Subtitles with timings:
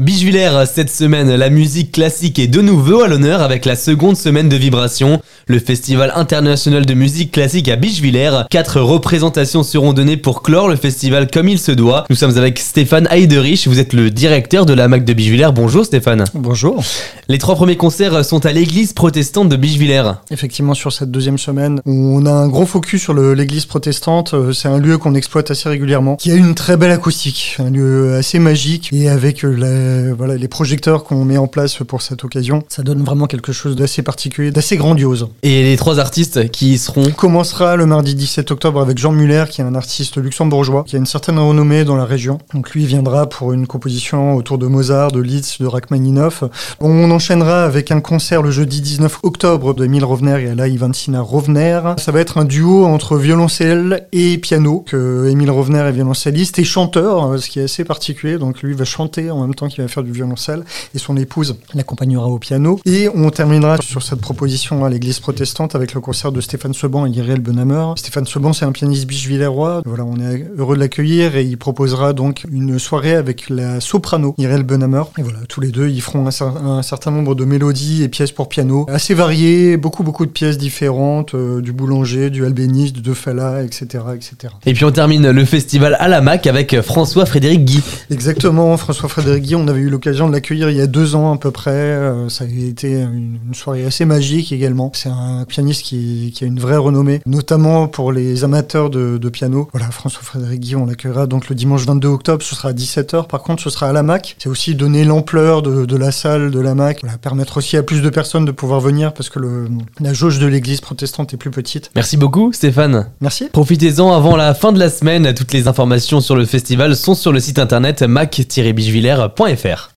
[0.00, 4.48] Bichevillers, cette semaine, la musique classique est de nouveau à l'honneur avec la seconde semaine
[4.48, 8.42] de Vibration, le festival international de musique classique à Bichevillers.
[8.50, 12.06] Quatre représentations seront données pour clore le festival comme il se doit.
[12.10, 15.52] Nous sommes avec Stéphane Heiderich, vous êtes le directeur de la MAC de Bichevillers.
[15.54, 16.24] Bonjour Stéphane.
[16.34, 16.82] Bonjour.
[17.28, 20.10] Les trois premiers concerts sont à l'église protestante de Bichevillers.
[20.32, 24.34] Effectivement, sur cette deuxième semaine, on a un gros focus sur l'église protestante.
[24.34, 27.70] Euh, C'est un lieu qu'on exploite assez régulièrement, qui a une très belle acoustique, un
[27.70, 29.54] lieu assez magique et avec euh,
[29.84, 33.52] la- voilà, les projecteurs qu'on met en place pour cette occasion, ça donne vraiment quelque
[33.52, 35.28] chose d'assez particulier, d'assez grandiose.
[35.42, 39.12] Et les trois artistes qui y seront On commencera le mardi 17 octobre avec Jean
[39.12, 42.38] Muller, qui est un artiste luxembourgeois, qui a une certaine renommée dans la région.
[42.54, 46.44] Donc lui viendra pour une composition autour de Mozart, de Liszt, de Rachmaninoff.
[46.80, 51.20] On enchaînera avec un concert le jeudi 19 octobre de Emile Rovner et Ala Ivancina
[51.20, 51.80] Rovner.
[51.98, 56.64] Ça va être un duo entre violoncelle et piano, que Emile Rovner est violoncelliste et
[56.64, 58.38] chanteur, euh, ce qui est assez particulier.
[58.38, 60.64] Donc lui va chanter en même temps qu'il va faire du violoncelle
[60.94, 62.80] et son épouse l'accompagnera au piano.
[62.86, 67.06] Et on terminera sur cette proposition à l'église protestante avec le concert de Stéphane Seban
[67.06, 67.92] et Iriel Benhammer.
[67.96, 69.82] Stéphane Seban, c'est un pianiste biche-villérois.
[69.84, 74.34] Voilà, on est heureux de l'accueillir et il proposera donc une soirée avec la soprano
[74.38, 75.02] Iriel Benhammer.
[75.18, 78.08] Et voilà, tous les deux, ils feront un, cer- un certain nombre de mélodies et
[78.08, 82.96] pièces pour piano assez variées, beaucoup beaucoup de pièces différentes, euh, du boulanger, du albéniste,
[83.00, 84.52] de Fala, etc., etc.
[84.66, 87.82] Et puis on termine le festival à la MAC avec François-Frédéric Guy.
[88.10, 91.38] Exactement, François-Frédéric Guy, on avait eu l'occasion de l'accueillir il y a deux ans à
[91.38, 91.70] peu près.
[91.72, 94.90] Euh, ça a été une, une soirée assez magique également.
[94.94, 99.28] C'est un pianiste qui, qui a une vraie renommée, notamment pour les amateurs de, de
[99.28, 99.68] piano.
[99.72, 103.26] Voilà, François-Frédéric Guy, on l'accueillera donc le dimanche 22 octobre, ce sera à 17h.
[103.26, 104.36] Par contre, ce sera à la MAC.
[104.38, 107.82] C'est aussi donner l'ampleur de, de la salle de la MAC, voilà, permettre aussi à
[107.82, 109.68] plus de personnes de pouvoir venir parce que le,
[110.00, 111.90] la jauge de l'église protestante est plus petite.
[111.94, 113.06] Merci beaucoup Stéphane.
[113.20, 113.48] Merci.
[113.52, 115.34] Profitez-en avant la fin de la semaine.
[115.34, 119.90] Toutes les informations sur le festival sont sur le site internet mac-bichevillers.fr faire.